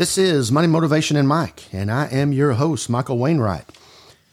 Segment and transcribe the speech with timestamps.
[0.00, 3.66] This is Money Motivation and Mike, and I am your host, Michael Wainwright.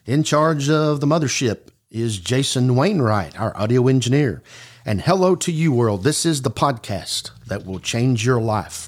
[0.05, 4.41] In charge of the mothership is Jason Wainwright, our audio engineer.
[4.85, 6.05] And hello to you, world.
[6.05, 8.87] This is the podcast that will change your life.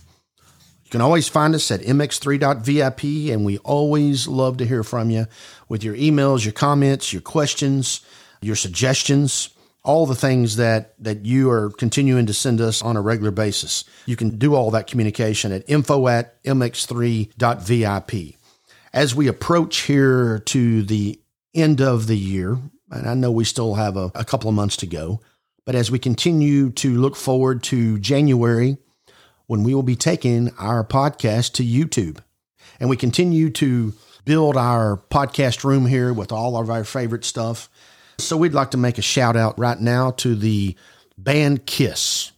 [0.86, 5.26] You can always find us at mx3.vip, and we always love to hear from you
[5.68, 8.00] with your emails, your comments, your questions,
[8.42, 9.50] your suggestions
[9.84, 13.84] all the things that that you are continuing to send us on a regular basis.
[14.06, 18.36] You can do all that communication at info at mx3.vip.
[18.92, 21.20] As we approach here to the
[21.54, 22.58] end of the year,
[22.92, 25.22] and I know we still have a, a couple of months to go,
[25.66, 28.78] but as we continue to look forward to January,
[29.46, 32.20] when we will be taking our podcast to YouTube,
[32.80, 33.94] and we continue to
[34.26, 37.70] build our podcast room here with all of our favorite stuff
[38.20, 40.76] so we'd like to make a shout out right now to the
[41.18, 42.32] band Kiss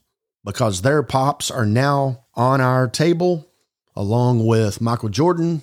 [0.44, 3.48] because their pops are now on our table
[3.96, 5.62] along with Michael Jordan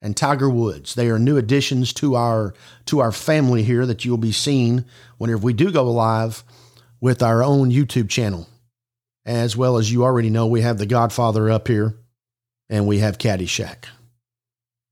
[0.00, 0.94] and Tiger Woods.
[0.94, 2.54] They are new additions to our
[2.86, 4.84] to our family here that you'll be seeing
[5.18, 6.44] whenever we do go live
[7.00, 8.48] with our own YouTube channel.
[9.24, 11.94] As well as you already know, we have The Godfather up here
[12.70, 13.84] and we have Caddyshack.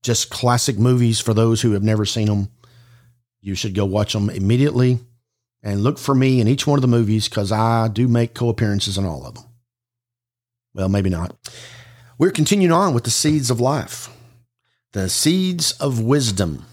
[0.03, 2.49] Just classic movies for those who have never seen them.
[3.41, 4.99] You should go watch them immediately
[5.63, 8.49] and look for me in each one of the movies because I do make co
[8.49, 9.43] appearances in all of them.
[10.73, 11.35] Well, maybe not.
[12.17, 14.09] We're continuing on with the seeds of life,
[14.93, 16.65] the seeds of wisdom.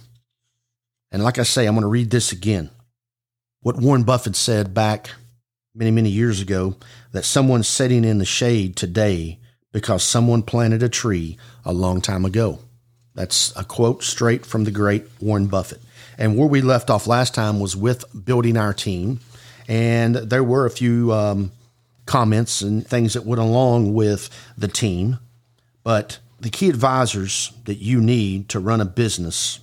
[1.11, 2.71] And like I say, I'm going to read this again.
[3.61, 5.11] What Warren Buffett said back
[5.75, 6.77] many, many years ago
[7.13, 9.39] that someone's sitting in the shade today
[9.73, 12.61] because someone planted a tree a long time ago.
[13.15, 15.81] That's a quote straight from the great Warren Buffett.
[16.19, 19.21] And where we left off last time was with building our team.
[19.69, 21.53] And there were a few um,
[22.07, 25.19] comments and things that went along with the team.
[25.83, 29.61] But the key advisors that you need to run a business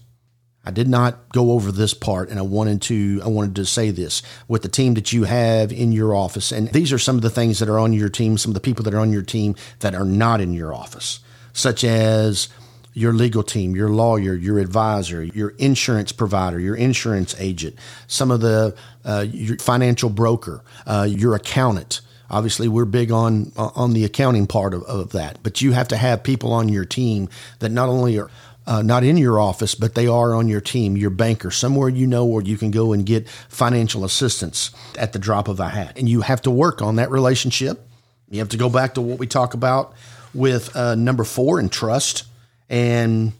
[0.63, 3.89] I did not go over this part and I wanted to I wanted to say
[3.89, 7.23] this with the team that you have in your office and these are some of
[7.23, 9.23] the things that are on your team some of the people that are on your
[9.23, 11.19] team that are not in your office
[11.53, 12.47] such as
[12.93, 17.75] your legal team, your lawyer, your advisor, your insurance provider, your insurance agent,
[18.07, 18.75] some of the
[19.05, 22.01] uh, your financial broker, uh, your accountant.
[22.29, 25.97] Obviously, we're big on on the accounting part of, of that, but you have to
[25.97, 28.29] have people on your team that not only are
[28.67, 32.05] uh, not in your office, but they are on your team, your banker, somewhere you
[32.07, 35.97] know where you can go and get financial assistance at the drop of a hat.
[35.97, 37.85] And you have to work on that relationship.
[38.29, 39.93] You have to go back to what we talk about
[40.33, 42.23] with uh, number four and trust
[42.71, 43.33] and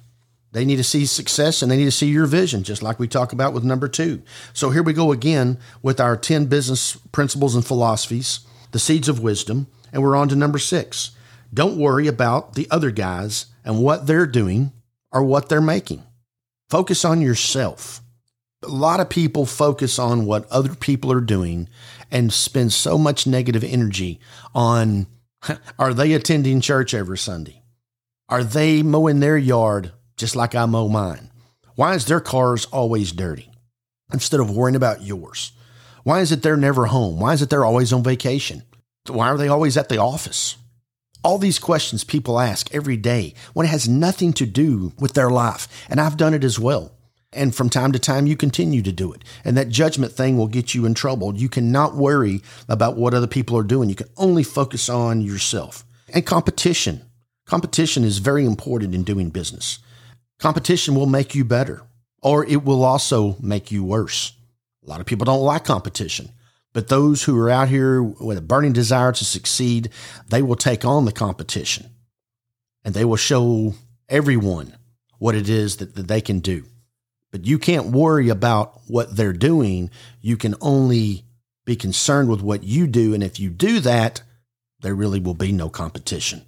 [0.51, 3.07] they need to see success and they need to see your vision, just like we
[3.07, 4.21] talk about with number two.
[4.53, 9.23] So here we go again with our 10 business principles and philosophies, the seeds of
[9.23, 11.11] wisdom, and we're on to number six.
[11.53, 14.73] Don't worry about the other guys and what they're doing
[15.13, 16.03] or what they're making.
[16.69, 18.01] Focus on yourself.
[18.63, 21.69] A lot of people focus on what other people are doing
[22.11, 24.19] and spend so much negative energy
[24.53, 25.07] on
[25.79, 27.60] are they attending church every Sunday?
[28.31, 31.29] Are they mowing their yard just like I mow mine?
[31.75, 33.51] Why is their cars always dirty
[34.13, 35.51] instead of worrying about yours?
[36.05, 37.19] Why is it they're never home?
[37.19, 38.63] Why is it they're always on vacation?
[39.09, 40.55] Why are they always at the office?
[41.25, 45.29] All these questions people ask every day when it has nothing to do with their
[45.29, 45.67] life.
[45.89, 46.93] And I've done it as well.
[47.33, 49.25] And from time to time, you continue to do it.
[49.43, 51.35] And that judgment thing will get you in trouble.
[51.35, 53.89] You cannot worry about what other people are doing.
[53.89, 55.83] You can only focus on yourself.
[56.13, 57.01] And competition.
[57.51, 59.79] Competition is very important in doing business.
[60.39, 61.81] Competition will make you better,
[62.21, 64.31] or it will also make you worse.
[64.85, 66.29] A lot of people don't like competition,
[66.71, 69.89] but those who are out here with a burning desire to succeed,
[70.29, 71.89] they will take on the competition
[72.85, 73.73] and they will show
[74.07, 74.77] everyone
[75.19, 76.63] what it is that, that they can do.
[77.31, 79.91] But you can't worry about what they're doing.
[80.21, 81.25] You can only
[81.65, 83.13] be concerned with what you do.
[83.13, 84.21] And if you do that,
[84.79, 86.45] there really will be no competition.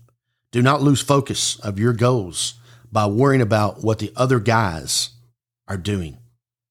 [0.53, 2.53] Do not lose focus of your goals
[2.91, 5.09] by worrying about what the other guys
[5.67, 6.19] are doing.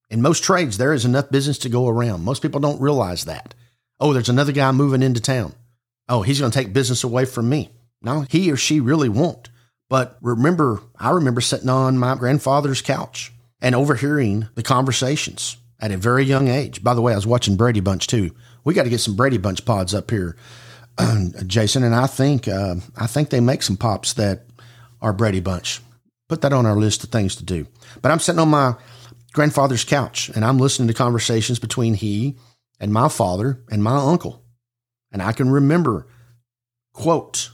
[0.08, 2.22] In most trades, there is enough business to go around.
[2.22, 3.56] Most people don't realize that.
[3.98, 5.54] Oh, there's another guy moving into town.
[6.08, 7.70] Oh, he's going to take business away from me.
[8.00, 9.50] No, he or she really won't.
[9.90, 15.96] But remember, I remember sitting on my grandfather's couch and overhearing the conversations at a
[15.96, 16.84] very young age.
[16.84, 18.30] By the way, I was watching Brady Bunch too.
[18.62, 20.36] We got to get some Brady Bunch pods up here
[21.46, 24.46] Jason, and I think uh, I think they make some pops that
[25.00, 25.80] are Brady Bunch.
[26.28, 27.66] Put that on our list of things to do.
[28.00, 28.74] But I'm sitting on my
[29.32, 32.36] grandfather's couch and I'm listening to conversations between he
[32.80, 34.42] and my father and my uncle,
[35.10, 36.06] and I can remember
[36.92, 37.50] quote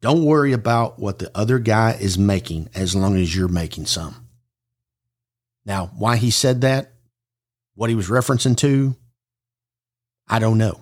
[0.00, 4.28] Don't worry about what the other guy is making as long as you're making some.
[5.64, 6.92] Now, why he said that,
[7.74, 8.96] what he was referencing to,
[10.26, 10.80] I don't know,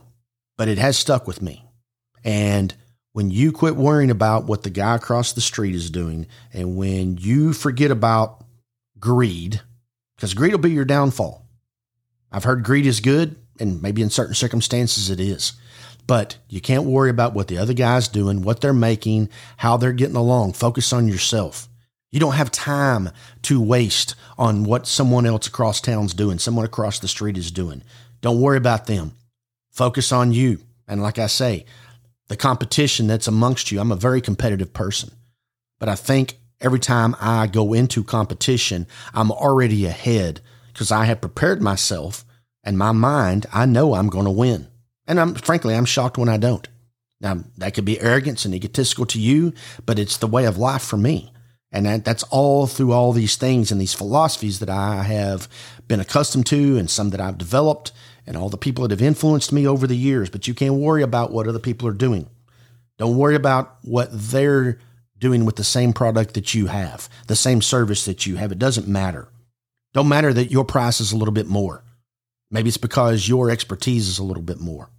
[0.56, 1.64] but it has stuck with me.
[2.24, 2.74] And
[3.12, 7.16] when you quit worrying about what the guy across the street is doing, and when
[7.16, 8.44] you forget about
[8.98, 9.60] greed,
[10.16, 11.46] because greed will be your downfall.
[12.30, 15.54] I've heard greed is good, and maybe in certain circumstances it is.
[16.06, 19.92] But you can't worry about what the other guy's doing, what they're making, how they're
[19.92, 20.52] getting along.
[20.52, 21.68] Focus on yourself.
[22.12, 23.10] You don't have time
[23.42, 27.82] to waste on what someone else across town's doing, someone across the street is doing.
[28.20, 29.12] Don't worry about them.
[29.76, 30.60] Focus on you.
[30.88, 31.66] And like I say,
[32.28, 35.10] the competition that's amongst you, I'm a very competitive person.
[35.78, 40.40] But I think every time I go into competition, I'm already ahead
[40.72, 42.24] because I have prepared myself
[42.64, 44.66] and my mind, I know I'm going to win.
[45.06, 46.66] And I'm frankly, I'm shocked when I don't.
[47.20, 49.52] Now, that could be arrogance and egotistical to you,
[49.84, 51.34] but it's the way of life for me.
[51.70, 55.50] And that, that's all through all these things and these philosophies that I have
[55.86, 57.92] been accustomed to and some that I've developed
[58.26, 60.30] and all the people that have influenced me over the years.
[60.30, 62.28] But you can't worry about what other people are doing.
[62.98, 64.78] Don't worry about what they're
[65.18, 68.52] doing with the same product that you have, the same service that you have.
[68.52, 69.28] It doesn't matter.
[69.94, 71.82] Don't matter that your price is a little bit more.
[72.50, 74.90] Maybe it's because your expertise is a little bit more.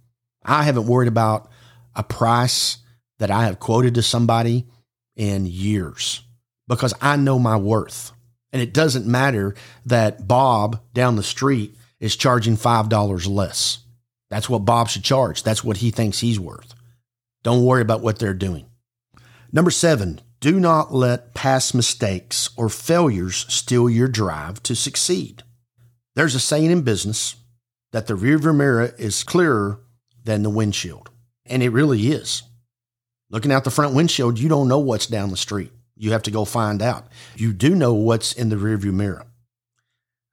[0.44, 1.50] I haven't worried about
[1.94, 2.78] a price
[3.18, 4.66] that I have quoted to somebody
[5.16, 6.22] in years
[6.68, 8.12] because I know my worth.
[8.52, 9.54] And it doesn't matter
[9.86, 13.78] that Bob down the street is charging $5 less.
[14.30, 15.42] That's what Bob should charge.
[15.42, 16.74] That's what he thinks he's worth.
[17.42, 18.66] Don't worry about what they're doing.
[19.52, 25.42] Number seven, do not let past mistakes or failures steal your drive to succeed.
[26.14, 27.36] There's a saying in business
[27.92, 29.80] that the rearview mirror is clearer
[30.24, 31.10] than the windshield.
[31.46, 32.42] And it really is.
[33.30, 35.72] Looking out the front windshield, you don't know what's down the street.
[35.96, 37.06] You have to go find out.
[37.36, 39.26] You do know what's in the rearview mirror.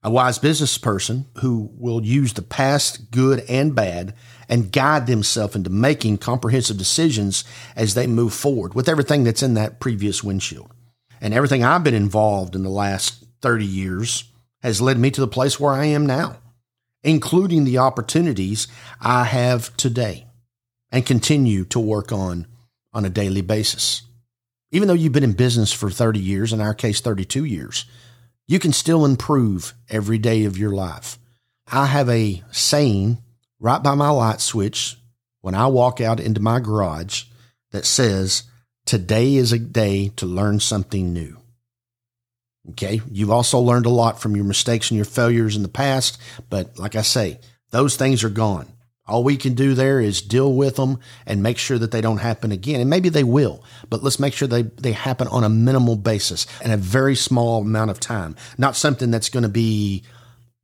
[0.05, 4.13] A wise business person who will use the past good and bad
[4.47, 7.43] and guide themselves into making comprehensive decisions
[7.75, 10.71] as they move forward with everything that's in that previous windshield.
[11.19, 14.25] And everything I've been involved in the last 30 years
[14.61, 16.37] has led me to the place where I am now
[17.05, 18.67] including the opportunities
[18.99, 20.25] I have today
[20.91, 22.47] and continue to work on
[22.93, 24.01] on a daily basis.
[24.71, 27.85] Even though you've been in business for 30 years, in our case, 32 years,
[28.47, 31.17] you can still improve every day of your life.
[31.67, 33.19] I have a saying
[33.59, 34.97] right by my light switch
[35.41, 37.23] when I walk out into my garage
[37.71, 38.43] that says,
[38.85, 41.37] Today is a day to learn something new.
[42.71, 43.01] Okay.
[43.09, 46.19] You've also learned a lot from your mistakes and your failures in the past.
[46.49, 47.39] But like I say,
[47.71, 48.67] those things are gone.
[49.07, 52.17] All we can do there is deal with them and make sure that they don't
[52.17, 52.81] happen again.
[52.81, 56.47] And maybe they will, but let's make sure they, they happen on a minimal basis
[56.61, 60.03] and a very small amount of time, not something that's going to be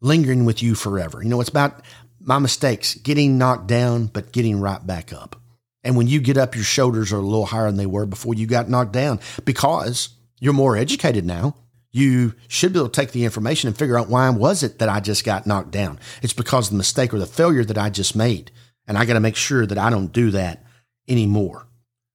[0.01, 1.21] lingering with you forever.
[1.21, 1.83] You know, it's about
[2.19, 5.35] my mistakes, getting knocked down, but getting right back up.
[5.83, 8.33] And when you get up, your shoulders are a little higher than they were before
[8.33, 11.55] you got knocked down because you're more educated now
[11.91, 14.89] you should be able to take the information and figure out why was it that
[14.89, 15.99] I just got knocked down.
[16.21, 18.51] It's because of the mistake or the failure that I just made.
[18.87, 20.63] And I got to make sure that I don't do that
[21.07, 21.67] anymore.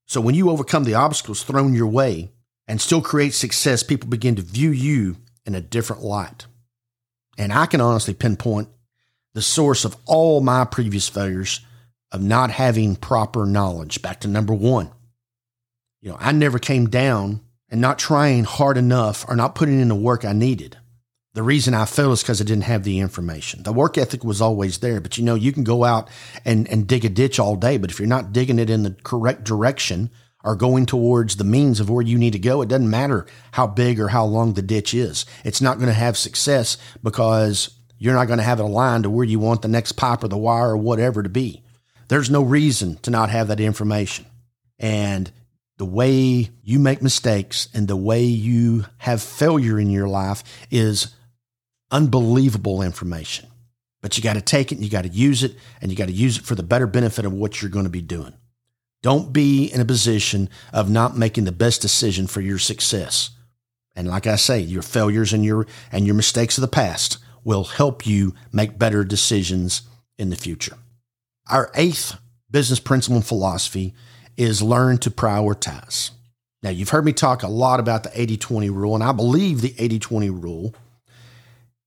[0.06, 2.32] So when you overcome the obstacles thrown your way
[2.66, 6.46] and still create success, people begin to view you in a different light.
[7.38, 8.68] And I can honestly pinpoint
[9.34, 11.60] the source of all my previous failures
[12.12, 14.00] of not having proper knowledge.
[14.00, 14.90] Back to number one.
[16.00, 17.40] You know, I never came down
[17.70, 20.76] and not trying hard enough or not putting in the work I needed.
[21.34, 23.62] The reason I failed is because I didn't have the information.
[23.62, 26.08] The work ethic was always there, but you know, you can go out
[26.46, 28.96] and, and dig a ditch all day, but if you're not digging it in the
[29.02, 30.10] correct direction
[30.42, 33.66] or going towards the means of where you need to go, it doesn't matter how
[33.66, 35.26] big or how long the ditch is.
[35.44, 39.10] It's not going to have success because you're not going to have it aligned to
[39.10, 41.62] where you want the next pipe or the wire or whatever to be.
[42.08, 44.24] There's no reason to not have that information.
[44.78, 45.30] And
[45.78, 51.14] the way you make mistakes and the way you have failure in your life is
[51.90, 53.48] unbelievable information.
[54.00, 56.06] But you got to take it and you got to use it and you got
[56.06, 58.34] to use it for the better benefit of what you're going to be doing.
[59.02, 63.30] Don't be in a position of not making the best decision for your success.
[63.94, 67.64] And like I say, your failures and your and your mistakes of the past will
[67.64, 69.82] help you make better decisions
[70.18, 70.76] in the future.
[71.48, 72.16] Our eighth
[72.50, 73.94] business principle and philosophy
[74.36, 76.10] is learn to prioritize.
[76.62, 79.60] Now, you've heard me talk a lot about the 80 20 rule, and I believe
[79.60, 80.74] the 80 20 rule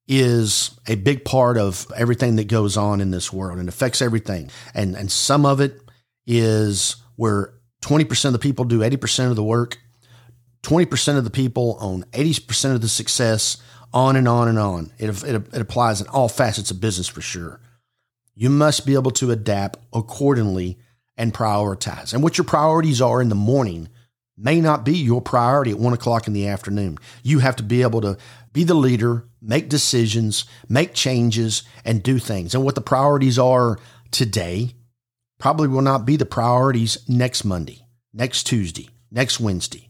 [0.08, 4.50] is a big part of everything that goes on in this world and affects everything.
[4.74, 5.79] And, and some of it
[6.25, 7.53] is where
[7.84, 9.77] 20% of the people do 80% of the work.
[10.63, 13.58] 20% of the people own 80% of the success,
[13.94, 14.91] on and on and on.
[14.98, 17.60] It, it, it applies in all facets of business for sure.
[18.36, 20.79] You must be able to adapt accordingly
[21.20, 22.14] and prioritize.
[22.14, 23.90] And what your priorities are in the morning
[24.38, 26.98] may not be your priority at one o'clock in the afternoon.
[27.22, 28.18] You have to be able to
[28.54, 32.56] be the leader, make decisions, make changes, and do things.
[32.56, 33.78] And what the priorities are
[34.12, 34.72] today
[35.40, 39.90] probably will not be the priorities next Monday, next Tuesday, next Wednesday.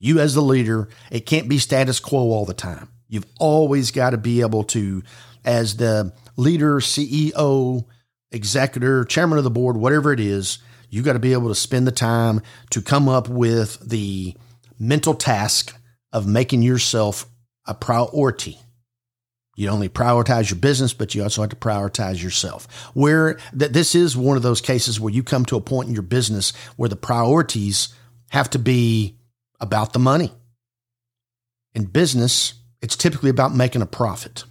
[0.00, 2.88] You, as the leader, it can't be status quo all the time.
[3.08, 5.02] You've always got to be able to,
[5.44, 7.86] as the leader, CEO,
[8.32, 10.58] executor, chairman of the board, whatever it is,
[10.90, 14.34] you got to be able to spend the time to come up with the
[14.78, 15.74] mental task
[16.12, 17.26] of making yourself
[17.66, 18.58] a priority.
[19.54, 22.90] You only prioritize your business, but you also have to prioritize yourself.
[22.94, 25.94] Where that this is one of those cases where you come to a point in
[25.94, 27.94] your business where the priorities
[28.30, 29.18] have to be
[29.60, 30.32] about the money.
[31.74, 34.44] In business, it's typically about making a profit.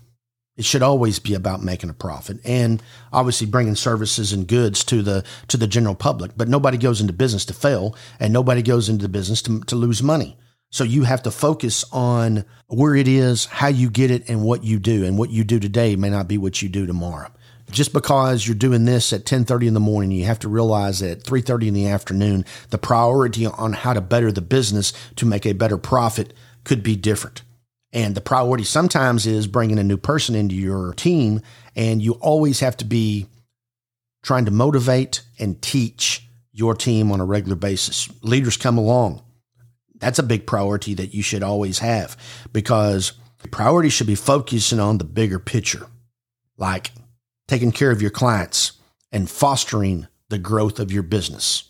[0.61, 5.01] It should always be about making a profit and obviously bringing services and goods to
[5.01, 6.33] the to the general public.
[6.37, 9.75] But nobody goes into business to fail, and nobody goes into the business to, to
[9.75, 10.37] lose money.
[10.69, 14.63] So you have to focus on where it is, how you get it, and what
[14.63, 15.03] you do.
[15.03, 17.31] And what you do today may not be what you do tomorrow.
[17.71, 21.09] Just because you're doing this at 10:30 in the morning, you have to realize that
[21.09, 25.47] at 3:30 in the afternoon, the priority on how to better the business to make
[25.47, 27.41] a better profit could be different.
[27.93, 31.41] And the priority sometimes is bringing a new person into your team.
[31.75, 33.27] And you always have to be
[34.23, 38.09] trying to motivate and teach your team on a regular basis.
[38.21, 39.23] Leaders come along.
[39.95, 42.17] That's a big priority that you should always have
[42.51, 43.13] because
[43.51, 45.87] priority should be focusing on the bigger picture,
[46.57, 46.91] like
[47.47, 48.73] taking care of your clients
[49.11, 51.65] and fostering the growth of your business.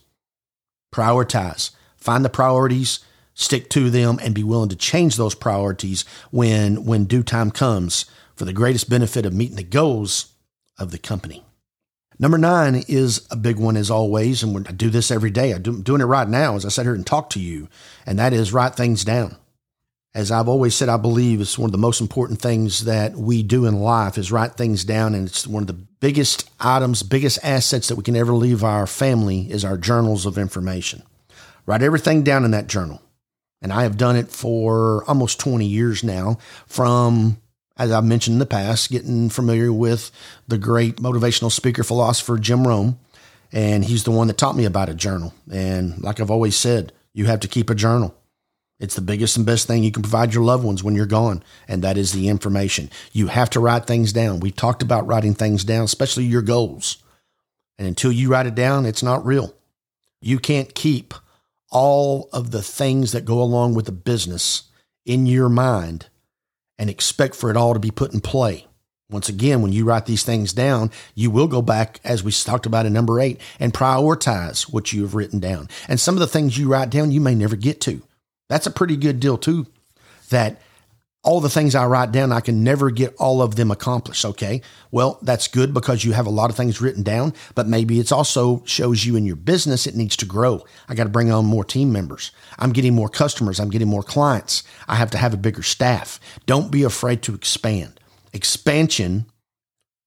[0.94, 3.00] Prioritize, find the priorities
[3.42, 8.06] stick to them and be willing to change those priorities when when due time comes
[8.36, 10.34] for the greatest benefit of meeting the goals
[10.78, 11.44] of the company.
[12.20, 15.52] Number nine is a big one as always, and I do this every day.
[15.52, 17.68] I'm doing it right now as I sit here and talk to you,
[18.06, 19.38] and that is write things down.
[20.14, 23.44] As I've always said, I believe it's one of the most important things that we
[23.44, 27.40] do in life is write things down, and it's one of the biggest items, biggest
[27.44, 31.02] assets that we can ever leave our family is our journals of information.
[31.66, 33.02] Write everything down in that journal.
[33.62, 37.38] And I have done it for almost 20 years now from,
[37.78, 40.12] as I've mentioned in the past, getting familiar with
[40.48, 42.98] the great motivational speaker philosopher, Jim Rohn.
[43.52, 45.34] And he's the one that taught me about a journal.
[45.52, 48.16] And like I've always said, you have to keep a journal.
[48.82, 51.44] It's the biggest and best thing you can provide your loved ones when you're gone,
[51.68, 52.90] and that is the information.
[53.12, 54.40] You have to write things down.
[54.40, 56.98] We talked about writing things down, especially your goals.
[57.78, 59.54] And until you write it down, it's not real.
[60.20, 61.14] You can't keep
[61.72, 64.64] all of the things that go along with the business
[65.06, 66.08] in your mind
[66.78, 68.68] and expect for it all to be put in play.
[69.10, 72.66] Once again, when you write these things down, you will go back, as we talked
[72.66, 75.68] about in number eight, and prioritize what you have written down.
[75.90, 78.02] And some of the things you write down, you may never get to.
[78.48, 79.68] That's a pretty good deal, too.
[80.30, 80.62] That
[81.24, 84.26] all the things I write down, I can never get all of them accomplished.
[84.26, 84.62] Okay.
[84.90, 88.12] Well, that's good because you have a lot of things written down, but maybe it's
[88.12, 90.66] also shows you in your business it needs to grow.
[90.90, 92.32] I got to bring on more team members.
[92.58, 93.60] I'm getting more customers.
[93.60, 94.64] I'm getting more clients.
[94.88, 96.20] I have to have a bigger staff.
[96.48, 98.00] Don't be afraid to expand.
[98.34, 99.28] Expansion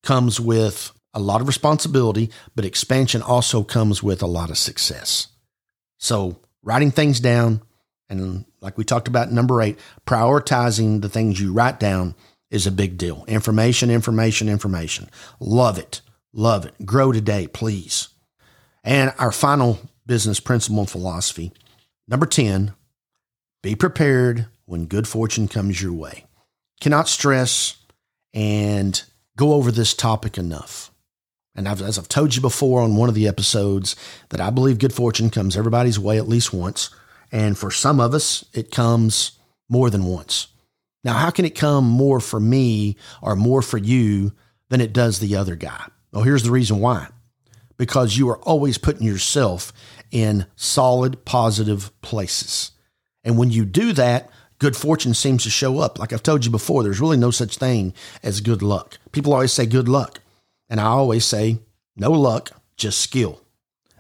[0.02, 5.28] comes with a lot of responsibility, but expansion also comes with a lot of success.
[5.99, 7.62] So writing things down,
[8.21, 12.14] and like we talked about number eight, prioritizing the things you write down
[12.50, 13.25] is a big deal.
[13.26, 15.11] Information, information, information.
[15.40, 16.00] Love it.
[16.33, 16.75] Love it.
[16.85, 18.09] Grow today, please.
[18.83, 21.52] And our final business principle and philosophy
[22.09, 22.75] number 10,
[23.62, 26.26] be prepared when good fortune comes your way.
[26.80, 27.76] Cannot stress
[28.33, 29.02] and
[29.37, 30.90] go over this topic enough.
[31.54, 33.94] And I've, as I've told you before on one of the episodes,
[34.30, 36.90] that I believe good fortune comes everybody's way at least once.
[37.35, 39.33] And for some of us, it comes
[39.69, 40.47] more than once.
[41.03, 44.33] Now, how can it come more for me or more for you
[44.71, 45.85] than it does the other guy?
[46.12, 47.09] Well, here's the reason why
[47.76, 49.73] because you are always putting yourself
[50.12, 52.71] in solid, positive places.
[53.25, 55.99] And when you do that, good fortune seems to show up.
[55.99, 58.99] Like I've told you before, there's really no such thing as good luck.
[59.11, 60.21] People always say good luck.
[60.71, 61.59] And I always say
[61.97, 63.41] no luck, just skill.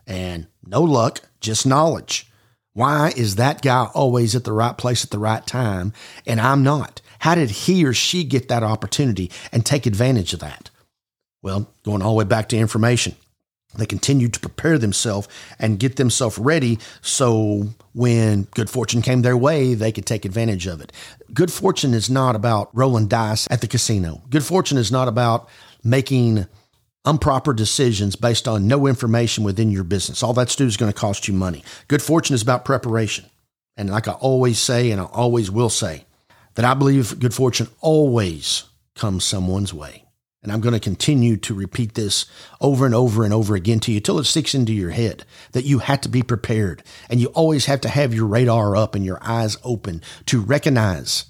[0.06, 2.30] And no luck, just knowledge.
[2.74, 5.92] Why is that guy always at the right place at the right time
[6.26, 7.00] and I'm not?
[7.20, 10.70] How did he or she get that opportunity and take advantage of that?
[11.40, 13.14] Well, going all the way back to information.
[13.76, 15.28] They continued to prepare themselves
[15.58, 20.66] and get themselves ready so when good fortune came their way, they could take advantage
[20.66, 20.92] of it.
[21.32, 24.22] Good fortune is not about rolling dice at the casino.
[24.30, 25.48] Good fortune is not about
[25.82, 26.46] making
[27.06, 30.22] improper decisions based on no information within your business.
[30.22, 31.62] All that's do is going to cost you money.
[31.88, 33.26] Good fortune is about preparation.
[33.76, 36.06] And like I always say, and I always will say,
[36.54, 40.04] that I believe good fortune always comes someone's way.
[40.42, 42.26] And I'm going to continue to repeat this
[42.60, 45.64] over and over and over again to you till it sticks into your head that
[45.64, 49.06] you have to be prepared and you always have to have your radar up and
[49.06, 51.24] your eyes open to recognize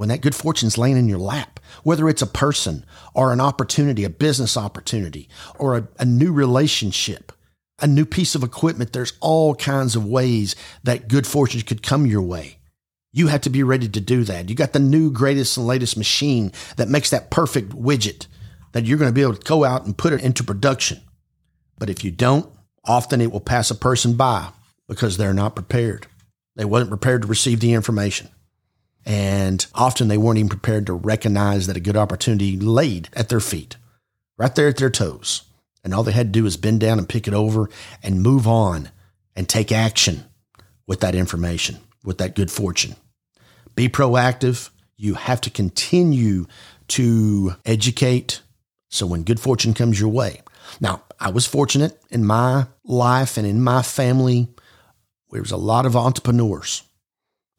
[0.00, 4.02] when that good fortune's laying in your lap, whether it's a person or an opportunity,
[4.02, 5.28] a business opportunity,
[5.58, 7.32] or a, a new relationship,
[7.80, 8.94] a new piece of equipment.
[8.94, 12.56] There's all kinds of ways that good fortune could come your way.
[13.12, 14.48] You have to be ready to do that.
[14.48, 18.26] You got the new, greatest, and latest machine that makes that perfect widget
[18.72, 21.02] that you're going to be able to go out and put it into production.
[21.78, 22.50] But if you don't,
[22.86, 24.48] often it will pass a person by
[24.88, 26.06] because they're not prepared.
[26.56, 28.30] They wasn't prepared to receive the information.
[29.06, 33.40] And often they weren't even prepared to recognize that a good opportunity laid at their
[33.40, 33.76] feet,
[34.36, 35.42] right there at their toes.
[35.82, 37.70] And all they had to do was bend down and pick it over
[38.02, 38.90] and move on
[39.34, 40.24] and take action
[40.86, 42.96] with that information, with that good fortune.
[43.74, 44.70] Be proactive.
[44.96, 46.46] You have to continue
[46.88, 48.42] to educate,
[48.90, 50.42] so when good fortune comes your way.
[50.80, 54.48] Now, I was fortunate in my life and in my family.
[55.30, 56.82] There was a lot of entrepreneurs.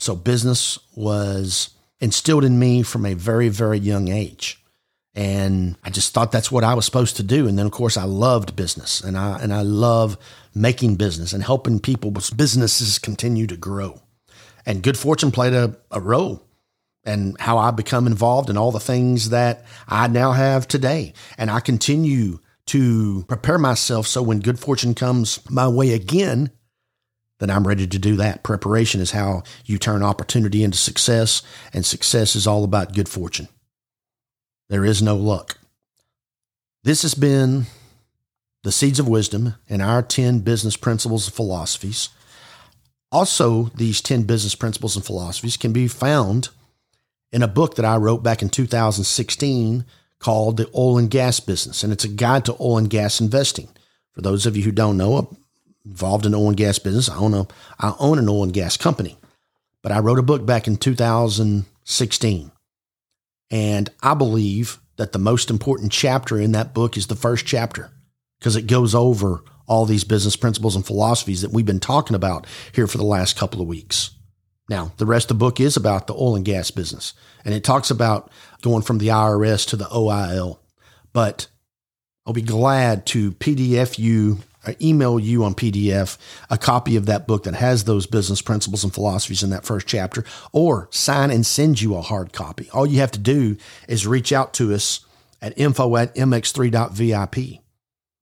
[0.02, 4.64] So business was instilled in me from a very, very young age.
[5.14, 7.48] And I just thought that's what I was supposed to do.
[7.48, 10.18] And then of course I loved business and I and I love
[10.56, 14.02] making business and helping people businesses continue to grow.
[14.66, 16.48] And good fortune played a, a role
[17.04, 21.14] and how I become involved in all the things that I now have today.
[21.38, 26.52] And I continue to prepare myself so when good fortune comes my way again,
[27.42, 28.44] then I'm ready to do that.
[28.44, 31.42] Preparation is how you turn opportunity into success,
[31.74, 33.48] and success is all about good fortune.
[34.70, 35.58] There is no luck.
[36.84, 37.66] This has been
[38.64, 42.10] the Seeds of Wisdom and our 10 business principles and philosophies.
[43.12, 46.50] Also, these 10 business principles and philosophies can be found
[47.32, 49.84] in a book that I wrote back in 2016
[50.20, 53.70] called The Oil and Gas Business, and it's a guide to oil and gas investing.
[54.12, 55.36] For those of you who don't know,
[55.86, 57.10] involved in the oil and gas business.
[57.10, 57.48] I own a
[57.80, 59.18] I own an oil and gas company.
[59.82, 62.52] But I wrote a book back in 2016.
[63.50, 67.90] And I believe that the most important chapter in that book is the first chapter
[68.40, 72.46] because it goes over all these business principles and philosophies that we've been talking about
[72.74, 74.12] here for the last couple of weeks.
[74.70, 77.14] Now, the rest of the book is about the oil and gas business,
[77.44, 80.60] and it talks about going from the IRS to the OIL.
[81.14, 81.48] But
[82.26, 86.18] I'll be glad to PDF you or email you on PDF
[86.50, 89.88] a copy of that book that has those business principles and philosophies in that first
[89.88, 92.70] chapter, or sign and send you a hard copy.
[92.72, 95.06] All you have to do is reach out to us
[95.42, 97.62] at info at mx3.vip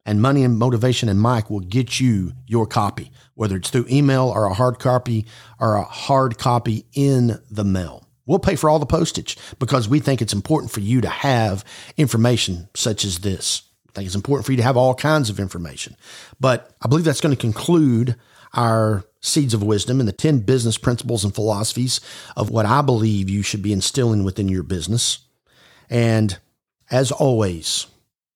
[0.05, 4.27] and Money and Motivation and Mike will get you your copy, whether it's through email
[4.27, 5.27] or a hard copy
[5.59, 8.07] or a hard copy in the mail.
[8.25, 11.63] We'll pay for all the postage because we think it's important for you to have
[11.97, 13.68] information such as this.
[13.99, 15.97] Think it's important for you to have all kinds of information.
[16.39, 18.15] But I believe that's going to conclude
[18.53, 21.99] our seeds of wisdom and the 10 business principles and philosophies
[22.37, 25.19] of what I believe you should be instilling within your business.
[25.89, 26.37] And
[26.89, 27.87] as always,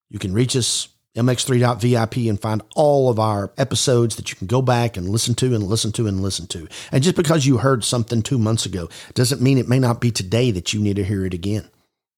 [0.09, 4.61] you can reach us mx3.vip and find all of our episodes that you can go
[4.61, 6.67] back and listen to and listen to and listen to.
[6.91, 10.11] And just because you heard something two months ago doesn't mean it may not be
[10.11, 11.69] today that you need to hear it again.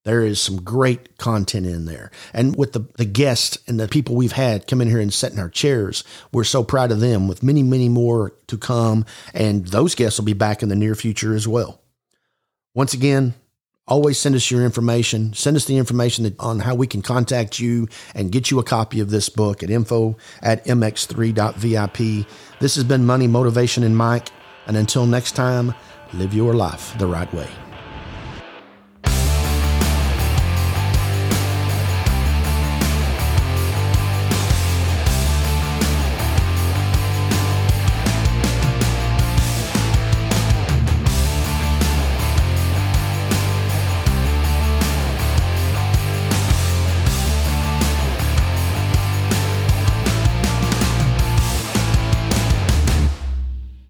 [0.05, 2.11] There is some great content in there.
[2.33, 5.33] And with the, the guests and the people we've had come in here and sit
[5.33, 9.05] in our chairs, we're so proud of them with many, many more to come.
[9.33, 11.81] And those guests will be back in the near future as well.
[12.73, 13.33] Once again,
[13.87, 15.33] Always send us your information.
[15.33, 18.99] Send us the information on how we can contact you and get you a copy
[18.99, 22.27] of this book at info at mx3.vip.
[22.59, 24.29] This has been Money, Motivation, and Mike.
[24.65, 25.75] And until next time,
[26.13, 27.64] live your life the right way.